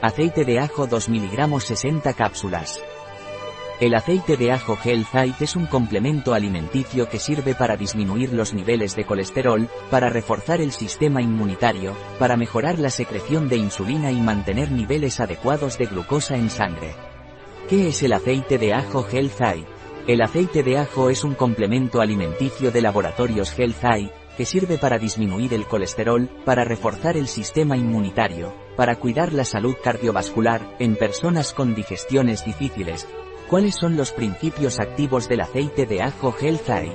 Aceite 0.00 0.44
de 0.44 0.60
ajo 0.60 0.86
2 0.86 1.08
mg 1.08 1.60
60 1.60 2.12
cápsulas. 2.12 2.80
El 3.80 3.96
aceite 3.96 4.36
de 4.36 4.52
ajo 4.52 4.78
Healthite 4.80 5.42
es 5.42 5.56
un 5.56 5.66
complemento 5.66 6.34
alimenticio 6.34 7.08
que 7.08 7.18
sirve 7.18 7.56
para 7.56 7.76
disminuir 7.76 8.32
los 8.32 8.54
niveles 8.54 8.94
de 8.94 9.04
colesterol, 9.04 9.68
para 9.90 10.08
reforzar 10.08 10.60
el 10.60 10.70
sistema 10.70 11.20
inmunitario, 11.20 11.96
para 12.20 12.36
mejorar 12.36 12.78
la 12.78 12.90
secreción 12.90 13.48
de 13.48 13.56
insulina 13.56 14.12
y 14.12 14.20
mantener 14.20 14.70
niveles 14.70 15.18
adecuados 15.18 15.78
de 15.78 15.86
glucosa 15.86 16.36
en 16.36 16.48
sangre. 16.48 16.94
¿Qué 17.68 17.88
es 17.88 18.00
el 18.04 18.12
aceite 18.12 18.56
de 18.56 18.74
ajo 18.74 19.04
Healthite? 19.04 19.66
El 20.06 20.22
aceite 20.22 20.62
de 20.62 20.78
ajo 20.78 21.10
es 21.10 21.24
un 21.24 21.34
complemento 21.34 22.00
alimenticio 22.00 22.70
de 22.70 22.82
laboratorios 22.82 23.52
Healthite, 23.58 24.12
que 24.36 24.44
sirve 24.44 24.78
para 24.78 24.96
disminuir 24.96 25.54
el 25.54 25.66
colesterol, 25.66 26.30
para 26.44 26.62
reforzar 26.62 27.16
el 27.16 27.26
sistema 27.26 27.76
inmunitario, 27.76 28.67
para 28.78 28.96
cuidar 28.96 29.34
la 29.34 29.44
salud 29.44 29.74
cardiovascular, 29.82 30.62
en 30.78 30.96
personas 30.96 31.52
con 31.52 31.74
digestiones 31.74 32.46
difíciles, 32.46 33.06
¿Cuáles 33.48 33.76
son 33.76 33.96
los 33.96 34.12
principios 34.12 34.78
activos 34.78 35.26
del 35.26 35.40
aceite 35.40 35.86
de 35.86 36.02
ajo 36.02 36.34
Healthite? 36.38 36.92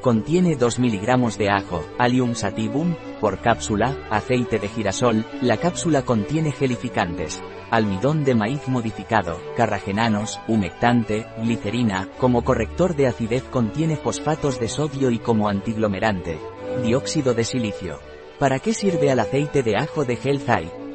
Contiene 0.00 0.56
2 0.56 0.78
mg 0.78 1.36
de 1.36 1.50
ajo, 1.50 1.84
Allium 1.98 2.34
sativum, 2.34 2.94
por 3.20 3.40
cápsula, 3.40 3.94
aceite 4.08 4.58
de 4.58 4.68
girasol, 4.68 5.26
la 5.42 5.58
cápsula 5.58 6.00
contiene 6.00 6.50
gelificantes, 6.50 7.42
almidón 7.70 8.24
de 8.24 8.34
maíz 8.34 8.66
modificado, 8.68 9.38
carragenanos, 9.54 10.40
humectante, 10.48 11.26
glicerina, 11.42 12.08
como 12.16 12.42
corrector 12.42 12.96
de 12.96 13.08
acidez 13.08 13.42
contiene 13.42 13.96
fosfatos 13.96 14.58
de 14.58 14.68
sodio 14.68 15.10
y 15.10 15.18
como 15.18 15.50
antiglomerante, 15.50 16.38
dióxido 16.82 17.34
de 17.34 17.44
silicio. 17.44 17.98
¿Para 18.38 18.60
qué 18.60 18.72
sirve 18.72 19.10
el 19.10 19.20
aceite 19.20 19.62
de 19.62 19.76
ajo 19.76 20.06
de 20.06 20.14
Healthite? 20.14 20.85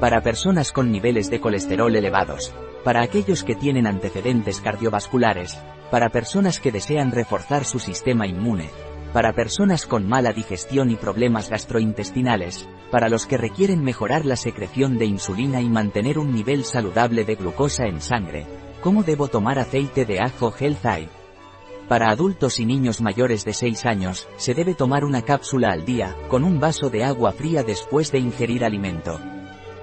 Para 0.00 0.20
personas 0.20 0.70
con 0.70 0.92
niveles 0.92 1.28
de 1.28 1.40
colesterol 1.40 1.94
elevados, 1.96 2.54
para 2.84 3.02
aquellos 3.02 3.42
que 3.42 3.56
tienen 3.56 3.84
antecedentes 3.84 4.60
cardiovasculares, 4.60 5.58
para 5.90 6.10
personas 6.10 6.60
que 6.60 6.70
desean 6.70 7.10
reforzar 7.10 7.64
su 7.64 7.80
sistema 7.80 8.28
inmune, 8.28 8.70
para 9.12 9.32
personas 9.32 9.86
con 9.86 10.06
mala 10.06 10.32
digestión 10.32 10.92
y 10.92 10.94
problemas 10.94 11.50
gastrointestinales, 11.50 12.68
para 12.92 13.08
los 13.08 13.26
que 13.26 13.38
requieren 13.38 13.82
mejorar 13.82 14.24
la 14.24 14.36
secreción 14.36 14.98
de 14.98 15.06
insulina 15.06 15.60
y 15.60 15.68
mantener 15.68 16.20
un 16.20 16.32
nivel 16.32 16.64
saludable 16.64 17.24
de 17.24 17.34
glucosa 17.34 17.86
en 17.86 18.00
sangre. 18.00 18.46
¿Cómo 18.80 19.02
debo 19.02 19.26
tomar 19.26 19.58
aceite 19.58 20.04
de 20.04 20.20
ajo 20.20 20.54
Health 20.56 21.10
Para 21.88 22.10
adultos 22.10 22.60
y 22.60 22.66
niños 22.66 23.00
mayores 23.00 23.44
de 23.44 23.52
6 23.52 23.84
años, 23.84 24.28
se 24.36 24.54
debe 24.54 24.74
tomar 24.74 25.04
una 25.04 25.22
cápsula 25.22 25.70
al 25.72 25.84
día, 25.84 26.14
con 26.28 26.44
un 26.44 26.60
vaso 26.60 26.88
de 26.88 27.02
agua 27.02 27.32
fría 27.32 27.64
después 27.64 28.12
de 28.12 28.20
ingerir 28.20 28.64
alimento. 28.64 29.18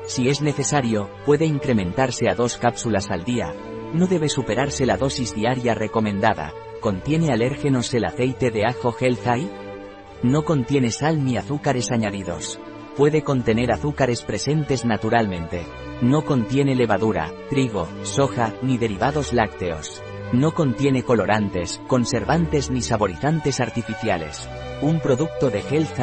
Si 0.08 0.30
es 0.30 0.42
necesario, 0.42 1.10
puede 1.26 1.46
incrementarse 1.46 2.30
a 2.30 2.36
dos 2.36 2.58
cápsulas 2.58 3.10
al 3.10 3.24
día. 3.24 3.54
No 3.94 4.08
debe 4.08 4.30
superarse 4.30 4.86
la 4.86 4.98
dosis 4.98 5.34
diaria 5.34 5.74
recomendada. 5.74 6.54
¿Contiene 6.80 7.32
alérgenos 7.32 7.94
el 7.94 8.06
aceite 8.06 8.52
de 8.52 8.66
ajo 8.66 8.96
Health 9.00 9.26
No 10.22 10.44
contiene 10.44 10.92
sal 10.92 11.24
ni 11.26 11.38
azúcares 11.38 11.92
añadidos. 11.92 12.60
Puede 12.96 13.24
contener 13.24 13.72
azúcares 13.72 14.22
presentes 14.22 14.86
naturalmente. 14.86 15.66
No 16.02 16.24
contiene 16.24 16.76
levadura, 16.76 17.32
trigo, 17.50 17.88
soja, 18.04 18.54
ni 18.62 18.78
derivados 18.78 19.34
lácteos. 19.34 20.04
No 20.34 20.54
contiene 20.54 21.04
colorantes, 21.04 21.82
conservantes 21.88 22.70
ni 22.70 22.82
saborizantes 22.82 23.60
artificiales. 23.60 24.48
Un 24.82 25.00
producto 25.00 25.50
de 25.50 25.60
Health 25.60 26.00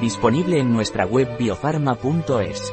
Disponible 0.00 0.58
en 0.58 0.72
nuestra 0.72 1.04
web 1.04 1.36
biofarma.es. 1.38 2.72